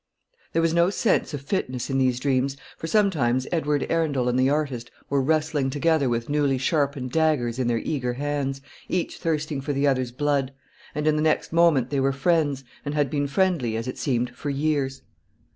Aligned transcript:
There 0.53 0.63
was 0.63 0.73
no 0.73 0.89
sense 0.89 1.31
of 1.31 1.43
fitness 1.43 1.91
in 1.91 1.99
these 1.99 2.19
dreams; 2.19 2.57
for 2.75 2.87
sometimes 2.87 3.45
Edward 3.51 3.85
Arundel 3.87 4.27
and 4.29 4.39
the 4.39 4.49
artist 4.49 4.89
were 5.11 5.21
wrestling 5.21 5.69
together 5.69 6.09
with 6.09 6.27
newly 6.27 6.57
sharpened 6.57 7.11
daggers 7.11 7.59
in 7.59 7.67
their 7.67 7.77
eager 7.77 8.13
hands, 8.13 8.61
each 8.89 9.19
thirsting 9.19 9.61
for 9.61 9.73
the 9.73 9.85
other's 9.85 10.11
blood; 10.11 10.53
and 10.95 11.05
in 11.05 11.17
the 11.17 11.21
next 11.21 11.53
moment 11.53 11.91
they 11.91 11.99
were 11.99 12.11
friends, 12.11 12.63
and 12.83 12.95
had 12.95 13.11
been 13.11 13.27
friendly 13.27 13.77
as 13.77 13.87
it 13.87 13.99
seemed 13.99 14.31
for 14.35 14.49
years. 14.49 15.03